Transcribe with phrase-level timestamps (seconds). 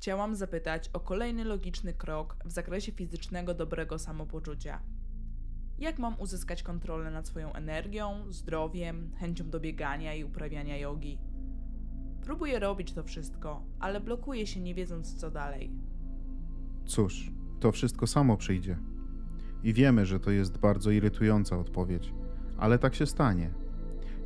[0.00, 4.80] chciałam zapytać o kolejny logiczny krok w zakresie fizycznego dobrego samopoczucia.
[5.78, 11.18] Jak mam uzyskać kontrolę nad swoją energią, zdrowiem, chęcią do biegania i uprawiania jogi?
[12.24, 15.70] Próbuję robić to wszystko, ale blokuję się nie wiedząc co dalej.
[16.86, 18.78] Cóż, to wszystko samo przyjdzie.
[19.62, 22.12] I wiemy, że to jest bardzo irytująca odpowiedź,
[22.58, 23.50] ale tak się stanie.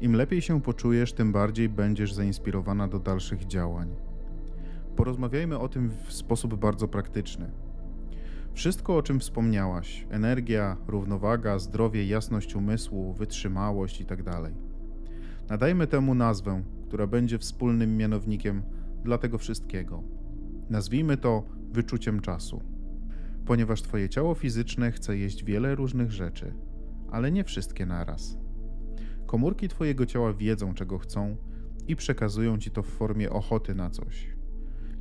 [0.00, 4.03] Im lepiej się poczujesz, tym bardziej będziesz zainspirowana do dalszych działań.
[4.96, 7.50] Porozmawiajmy o tym w sposób bardzo praktyczny.
[8.52, 14.24] Wszystko, o czym wspomniałaś energia, równowaga, zdrowie, jasność umysłu, wytrzymałość itd.
[14.24, 14.52] Tak
[15.48, 18.62] Nadajmy temu nazwę, która będzie wspólnym mianownikiem
[19.04, 20.02] dla tego wszystkiego.
[20.70, 22.62] Nazwijmy to wyczuciem czasu.
[23.46, 26.54] Ponieważ Twoje ciało fizyczne chce jeść wiele różnych rzeczy,
[27.10, 28.38] ale nie wszystkie naraz.
[29.26, 31.36] Komórki Twojego ciała wiedzą, czego chcą
[31.88, 34.33] i przekazują Ci to w formie ochoty na coś.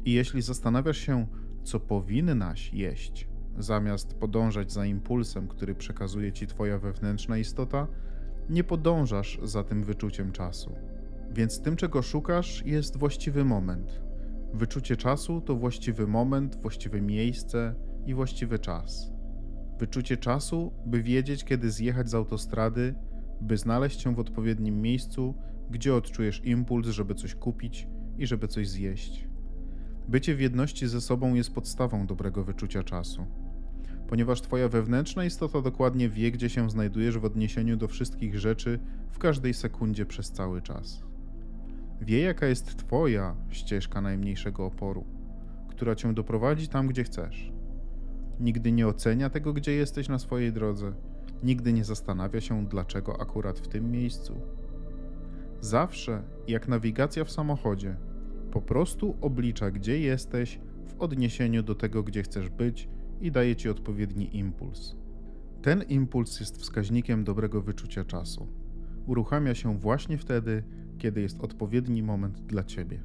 [0.06, 1.28] I jeśli zastanawiasz się,
[1.64, 7.88] co powinnaś jeść, zamiast podążać za impulsem, który przekazuje Ci Twoja wewnętrzna istota,
[8.50, 10.76] nie podążasz za tym wyczuciem czasu.
[11.32, 14.02] Więc tym, czego szukasz, jest właściwy moment.
[14.54, 19.12] Wyczucie czasu to właściwy moment, właściwe miejsce i właściwy czas.
[19.80, 22.96] Wyczucie czasu, by wiedzieć, kiedy zjechać z autostrady,
[23.42, 25.36] by znaleźć się w odpowiednim miejscu,
[25.72, 29.33] gdzie odczujesz impuls, żeby coś kupić i żeby coś zjeść.
[30.08, 33.26] Bycie w jedności ze sobą jest podstawą dobrego wyczucia czasu,
[34.08, 38.80] ponieważ Twoja wewnętrzna istota dokładnie wie, gdzie się znajdujesz w odniesieniu do wszystkich rzeczy
[39.12, 41.04] w każdej sekundzie przez cały czas.
[42.02, 45.06] Wie, jaka jest Twoja ścieżka najmniejszego oporu,
[45.70, 47.52] która Cię doprowadzi tam, gdzie chcesz.
[48.40, 50.94] Nigdy nie ocenia tego, gdzie jesteś na swojej drodze,
[51.44, 54.42] nigdy nie zastanawia się, dlaczego akurat w tym miejscu.
[55.62, 57.96] Zawsze, jak nawigacja w samochodzie,
[58.54, 62.90] po prostu oblicza, gdzie jesteś w odniesieniu do tego, gdzie chcesz być
[63.22, 64.96] i daje ci odpowiedni impuls.
[65.62, 68.48] Ten impuls jest wskaźnikiem dobrego wyczucia czasu.
[69.08, 70.64] Uruchamia się właśnie wtedy,
[70.98, 73.04] kiedy jest odpowiedni moment dla ciebie.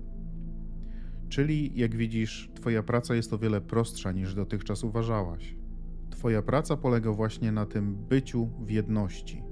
[1.29, 5.57] Czyli, jak widzisz, Twoja praca jest o wiele prostsza niż dotychczas uważałaś.
[6.11, 9.43] Twoja praca polega właśnie na tym byciu w jedności,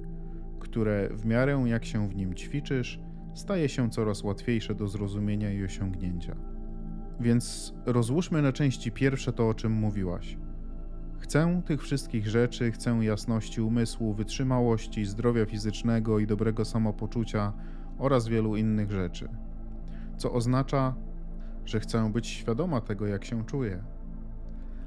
[0.61, 3.06] które w miarę jak się w nim ćwiczysz,
[3.37, 6.37] staje się coraz łatwiejsze do zrozumienia i osiągnięcia.
[7.21, 10.39] Więc rozłóżmy na części pierwsze to, o czym mówiłaś.
[11.19, 17.53] Chcę tych wszystkich rzeczy, chcę jasności umysłu, wytrzymałości, zdrowia fizycznego i dobrego samopoczucia
[17.99, 19.29] oraz wielu innych rzeczy.
[20.17, 20.95] Co oznacza,
[21.65, 23.85] że chcę być świadoma tego, jak się czuję.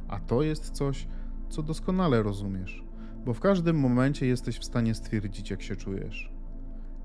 [0.08, 1.08] A to jest coś,
[1.50, 2.84] co doskonale rozumiesz,
[3.26, 6.39] bo w każdym momencie jesteś w stanie stwierdzić, jak się czujesz.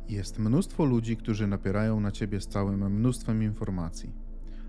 [0.08, 4.12] Jest mnóstwo ludzi, którzy napierają na ciebie z całym mnóstwem informacji,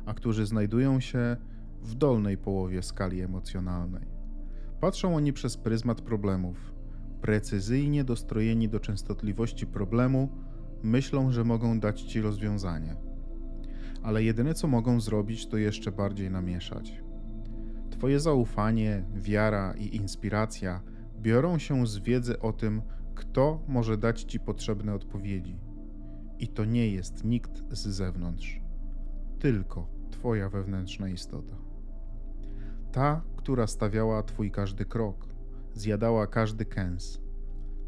[0.06, 1.38] a którzy znajdują się
[1.82, 4.08] w dolnej połowie skali emocjonalnej.
[4.82, 6.74] Patrzą oni przez pryzmat problemów.
[7.22, 10.30] Precyzyjnie dostrojeni do częstotliwości problemu,
[10.84, 12.96] myślą, że mogą dać ci rozwiązanie.
[14.04, 17.04] Ale jedyne co mogą zrobić, to jeszcze bardziej namieszać.
[17.90, 20.82] Twoje zaufanie, wiara i inspiracja
[21.22, 22.82] biorą się z wiedzy o tym,
[23.16, 25.60] kto może dać ci potrzebne odpowiedzi.
[26.40, 28.62] I to nie jest nikt z zewnątrz,
[29.40, 31.56] tylko Twoja wewnętrzna istota.
[32.92, 35.28] Ta, która stawiała Twój każdy krok,
[35.74, 37.22] zjadała każdy kęs,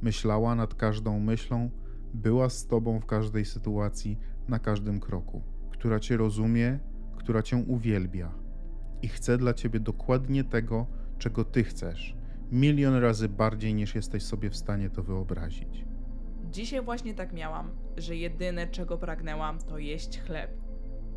[0.01, 1.69] myślała nad każdą myślą,
[2.13, 6.79] była z Tobą w każdej sytuacji, na każdym kroku, która Cię rozumie,
[7.17, 8.31] która Cię uwielbia
[9.01, 10.87] i chce dla Ciebie dokładnie tego,
[11.17, 12.16] czego Ty chcesz,
[12.51, 15.85] milion razy bardziej niż jesteś sobie w stanie to wyobrazić.
[16.51, 20.51] Dzisiaj właśnie tak miałam, że jedyne czego pragnęłam to jeść chleb.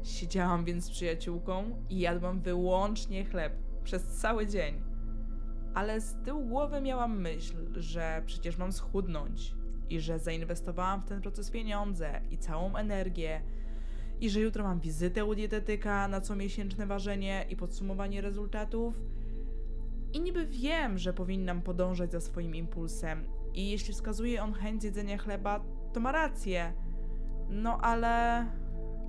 [0.03, 3.53] Siedziałam więc z przyjaciółką i jadłam wyłącznie chleb
[3.85, 4.83] przez cały dzień.
[5.75, 9.55] Ale z tyłu głowy miałam myśl, że przecież mam schudnąć
[9.91, 13.43] i że zainwestowałam w ten proces pieniądze i całą energię
[14.21, 18.95] i że jutro mam wizytę u dietetyka na comiesięczne ważenie i podsumowanie rezultatów.
[20.13, 23.25] I niby wiem, że powinnam podążać za swoim impulsem
[23.55, 26.73] i jeśli wskazuje on chęć jedzenia chleba, to ma rację.
[27.49, 28.47] No ale...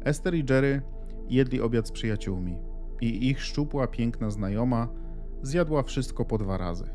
[0.03, 0.81] Esther i Jerry
[1.29, 2.57] jedli obiad z przyjaciółmi
[3.01, 4.87] i ich szczupła, piękna znajoma
[5.41, 6.89] zjadła wszystko po dwa razy.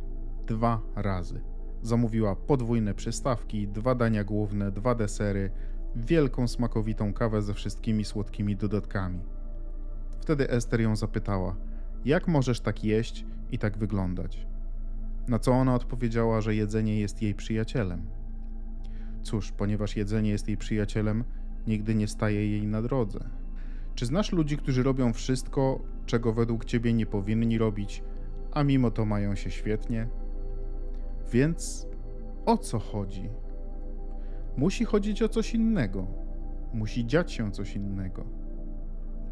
[0.46, 1.40] Dwa razy.
[1.82, 5.50] Zamówiła podwójne przystawki, dwa dania główne, dwa desery,
[5.96, 9.20] wielką smakowitą kawę ze wszystkimi słodkimi dodatkami.
[10.20, 11.56] Wtedy Ester ją zapytała:
[12.04, 14.46] Jak możesz tak jeść i tak wyglądać?
[15.28, 18.02] Na co ona odpowiedziała, że jedzenie jest jej przyjacielem.
[19.22, 21.24] Cóż, ponieważ jedzenie jest jej przyjacielem,
[21.66, 23.20] nigdy nie staje jej na drodze.
[23.94, 28.02] Czy znasz ludzi, którzy robią wszystko, czego według ciebie nie powinni robić,
[28.52, 30.08] a mimo to mają się świetnie.
[31.32, 31.86] Więc
[32.46, 33.28] o co chodzi?
[34.56, 36.06] Musi chodzić o coś innego.
[36.74, 38.24] Musi dziać się coś innego.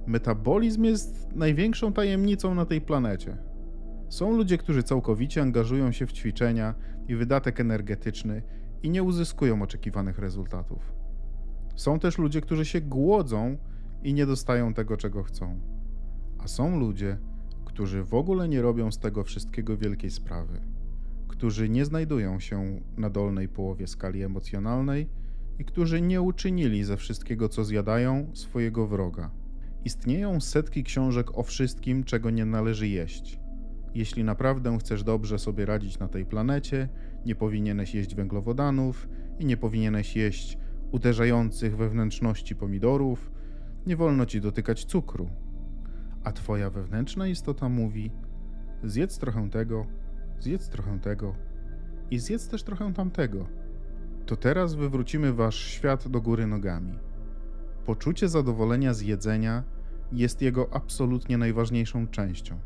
[0.07, 3.37] Metabolizm jest największą tajemnicą na tej planecie.
[4.15, 6.75] Są ludzie, którzy całkowicie angażują się w ćwiczenia
[7.09, 8.43] i wydatek energetyczny
[8.83, 10.93] i nie uzyskują oczekiwanych rezultatów.
[11.77, 13.59] Są też ludzie, którzy się głodzą
[14.03, 15.61] i nie dostają tego, czego chcą.
[16.39, 17.19] A są ludzie,
[17.65, 20.61] którzy w ogóle nie robią z tego wszystkiego wielkiej sprawy,
[21.29, 25.09] którzy nie znajdują się na dolnej połowie skali emocjonalnej
[25.59, 29.31] i którzy nie uczynili ze wszystkiego, co zjadają, swojego wroga.
[29.85, 33.44] Istnieją setki książek o wszystkim, czego nie należy jeść.
[33.95, 36.89] Jeśli naprawdę chcesz dobrze sobie radzić na tej planecie,
[37.27, 39.09] nie powinieneś jeść węglowodanów
[39.39, 40.59] i nie powinieneś jeść
[40.93, 43.31] uderzających we wnętrzności pomidorów,
[43.87, 45.31] nie wolno ci dotykać cukru.
[46.25, 48.11] A twoja wewnętrzna istota mówi:
[48.85, 49.87] zjedz trochę tego,
[50.39, 51.35] zjedz trochę tego
[52.11, 53.49] i zjedz też trochę tamtego.
[54.27, 56.99] To teraz wywrócimy wasz świat do góry nogami.
[57.87, 59.63] Poczucie zadowolenia z jedzenia
[60.13, 62.59] jest jego absolutnie najważniejszą częścią.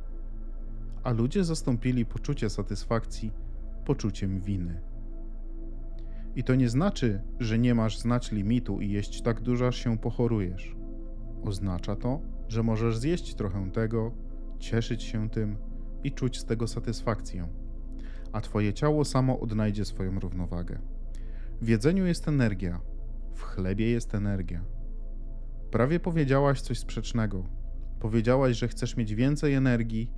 [1.03, 3.33] A ludzie zastąpili poczucie satysfakcji
[3.85, 4.81] poczuciem winy.
[6.37, 9.99] I to nie znaczy, że nie masz znać limitu i jeść tak dużo, aż się
[9.99, 10.77] pochorujesz.
[11.45, 14.12] Oznacza to, że możesz zjeść trochę tego,
[14.59, 15.56] cieszyć się tym
[16.05, 17.49] i czuć z tego satysfakcję,
[18.33, 20.79] a twoje ciało samo odnajdzie swoją równowagę.
[21.62, 22.81] W jedzeniu jest energia,
[23.35, 24.65] w chlebie jest energia.
[25.71, 27.45] Prawie powiedziałaś coś sprzecznego.
[28.00, 30.11] Powiedziałaś, że chcesz mieć więcej energii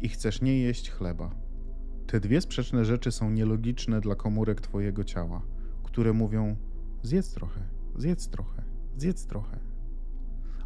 [0.00, 1.30] i chcesz nie jeść chleba.
[2.06, 5.42] Te dwie sprzeczne rzeczy są nielogiczne dla komórek Twojego ciała,
[5.82, 6.56] które mówią:
[7.02, 7.60] zjedz trochę,
[7.96, 8.62] zjedz trochę,
[8.96, 9.58] zjedz trochę.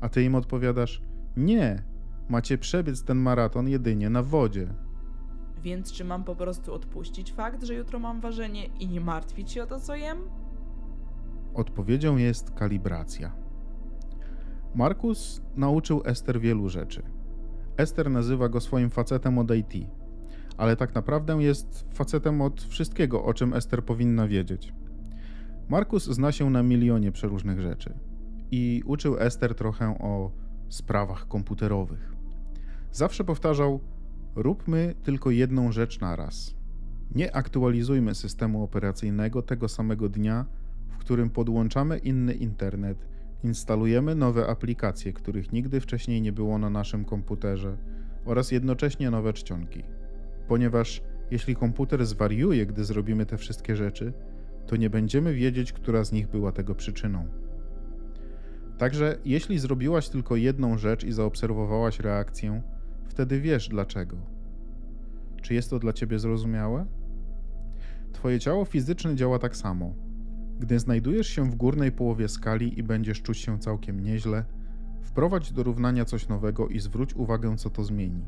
[0.01, 1.03] A Ty im odpowiadasz:
[1.37, 1.83] nie,
[2.29, 4.75] macie przebiec ten maraton jedynie na wodzie.
[5.63, 9.63] Więc czy mam po prostu odpuścić fakt, że jutro mam ważenie i nie martwić się
[9.63, 10.19] o to, co jem?
[11.55, 13.33] Odpowiedzią jest kalibracja.
[14.75, 17.03] Markus nauczył Ester wielu rzeczy.
[17.77, 19.87] Ester nazywa go swoim facetem od IT,
[20.57, 24.73] ale tak naprawdę jest facetem od wszystkiego, o czym Ester powinna wiedzieć.
[25.69, 27.95] Markus zna się na milionie przeróżnych rzeczy
[28.51, 30.31] i uczył Ester trochę o
[30.69, 32.13] sprawach komputerowych.
[32.93, 33.81] Zawsze powtarzał:
[34.35, 36.55] Róbmy tylko jedną rzecz na raz.
[37.15, 40.47] Nie aktualizujmy systemu operacyjnego tego samego dnia,
[40.89, 43.09] w którym podłączamy inny internet,
[43.45, 47.77] instalujemy nowe aplikacje, których nigdy wcześniej nie było na naszym komputerze,
[48.25, 49.83] oraz jednocześnie nowe czcionki.
[50.49, 54.13] Ponieważ jeśli komputer zwariuje, gdy zrobimy te wszystkie rzeczy,
[54.67, 57.27] to nie będziemy wiedzieć, która z nich była tego przyczyną.
[58.79, 62.63] Także jeśli zrobiłaś tylko jedną rzecz i zaobserwowałaś reakcję,
[63.09, 64.17] wtedy wiesz dlaczego.
[65.43, 66.87] Czy jest to dla ciebie zrozumiałe?
[68.13, 69.95] Twoje ciało fizyczne działa tak samo.
[70.61, 74.45] Gdy znajdujesz się w górnej połowie skali i będziesz czuć się całkiem nieźle,
[75.03, 78.25] wprowadź do równania coś nowego i zwróć uwagę, co to zmieni.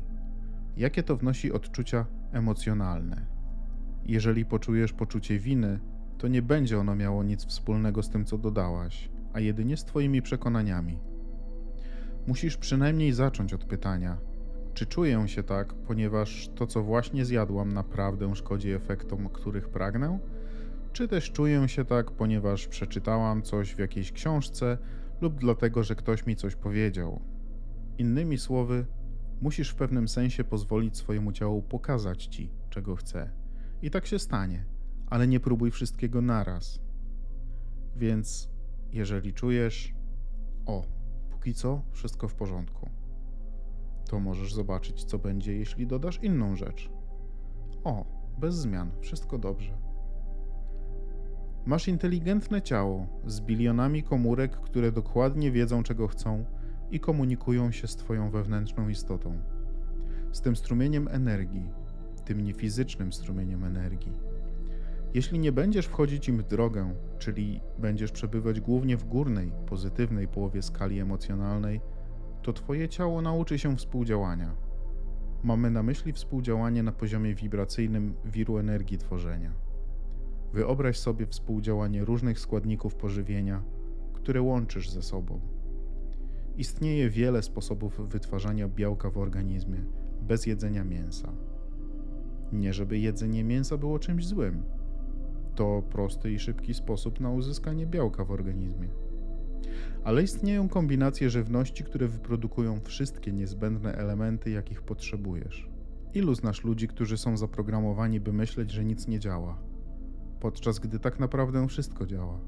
[0.77, 3.25] Jakie to wnosi odczucia emocjonalne.
[4.05, 5.79] Jeżeli poczujesz poczucie winy,
[6.17, 10.21] to nie będzie ono miało nic wspólnego z tym, co dodałaś, a jedynie z Twoimi
[10.21, 10.99] przekonaniami.
[12.27, 14.17] Musisz przynajmniej zacząć od pytania:
[14.73, 20.19] czy czuję się tak, ponieważ to, co właśnie zjadłam, naprawdę szkodzi efektom, których pragnę?
[20.93, 24.77] Czy też czuję się tak, ponieważ przeczytałam coś w jakiejś książce
[25.21, 27.21] lub dlatego, że ktoś mi coś powiedział?
[27.97, 28.85] Innymi słowy,
[29.41, 33.31] musisz w pewnym sensie pozwolić swojemu ciału pokazać ci, czego chce.
[33.81, 34.65] I tak się stanie,
[35.07, 36.79] ale nie próbuj wszystkiego naraz.
[37.95, 38.49] Więc
[38.91, 39.93] jeżeli czujesz,
[40.65, 40.85] o,
[41.31, 42.89] póki co wszystko w porządku,
[44.09, 46.89] to możesz zobaczyć, co będzie, jeśli dodasz inną rzecz.
[47.83, 48.05] O,
[48.39, 49.92] bez zmian, wszystko dobrze.
[51.65, 56.45] Masz inteligentne ciało z bilionami komórek, które dokładnie wiedzą, czego chcą
[56.91, 59.37] i komunikują się z Twoją wewnętrzną istotą.
[60.31, 61.69] Z tym strumieniem energii,
[62.25, 64.13] tym niefizycznym strumieniem energii.
[65.13, 70.61] Jeśli nie będziesz wchodzić im w drogę, czyli będziesz przebywać głównie w górnej, pozytywnej połowie
[70.61, 71.81] skali emocjonalnej,
[72.41, 74.55] to Twoje ciało nauczy się współdziałania.
[75.43, 79.62] Mamy na myśli współdziałanie na poziomie wibracyjnym wiru energii tworzenia.
[80.53, 83.63] Wyobraź sobie współdziałanie różnych składników pożywienia,
[84.13, 85.39] które łączysz ze sobą.
[86.57, 89.85] Istnieje wiele sposobów wytwarzania białka w organizmie
[90.21, 91.33] bez jedzenia mięsa.
[92.51, 94.63] Nie żeby jedzenie mięsa było czymś złym.
[95.55, 98.87] To prosty i szybki sposób na uzyskanie białka w organizmie.
[100.03, 105.69] Ale istnieją kombinacje żywności, które wyprodukują wszystkie niezbędne elementy, jakich potrzebujesz.
[106.13, 109.72] Ilu znasz ludzi, którzy są zaprogramowani, by myśleć, że nic nie działa,
[110.43, 112.39] podczas gdy tak naprawdę wszystko działa?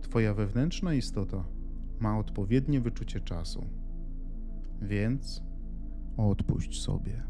[0.00, 1.44] Twoja wewnętrzna istota
[2.00, 3.66] ma odpowiednie wyczucie czasu.
[4.82, 5.42] Więc
[6.16, 7.22] odpuść sobie.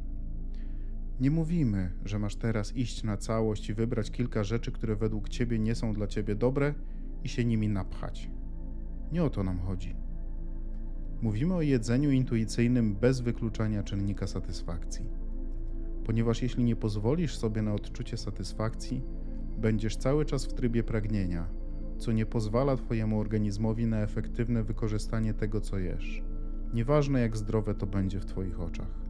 [1.21, 5.59] Nie mówimy, że masz teraz iść na całość i wybrać kilka rzeczy, które według ciebie
[5.59, 6.75] nie są dla ciebie dobre
[7.25, 8.31] i się nimi napchać.
[9.13, 9.97] Nie o to nam chodzi.
[11.23, 15.07] Mówimy o jedzeniu intuicyjnym bez wykluczania czynnika satysfakcji.
[16.05, 19.03] Ponieważ jeśli nie pozwolisz sobie na odczucie satysfakcji,
[19.63, 21.49] będziesz cały czas w trybie pragnienia,
[21.99, 26.23] co nie pozwala Twojemu organizmowi na efektywne wykorzystanie tego, co jesz.
[26.75, 29.03] Nieważne jak zdrowe to będzie w Twoich oczach.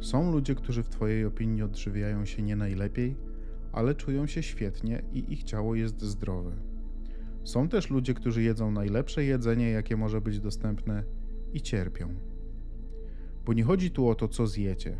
[0.00, 3.16] Są ludzie, którzy w Twojej opinii odżywiają się nie najlepiej,
[3.72, 6.52] ale czują się świetnie i ich ciało jest zdrowe.
[7.44, 11.04] Są też ludzie, którzy jedzą najlepsze jedzenie, jakie może być dostępne
[11.52, 12.14] i cierpią.
[13.46, 14.98] Bo nie chodzi tu o to, co zjecie,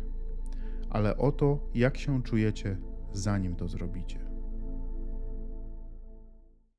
[0.89, 2.77] ale o to, jak się czujecie,
[3.13, 4.32] zanim to zrobicie.